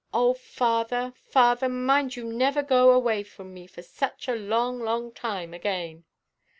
O 0.15 0.33
father, 0.33 1.13
father, 1.15 1.69
mind 1.69 2.15
you 2.15 2.23
never 2.23 2.63
go 2.63 2.89
away 2.89 3.21
from 3.21 3.53
me 3.53 3.67
such 3.67 4.27
a 4.27 4.33
long, 4.35 4.79
long 4.79 5.11
time 5.11 5.53
again." 5.53 6.05